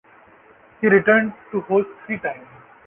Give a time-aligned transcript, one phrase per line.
[0.81, 2.47] He returned to host three times.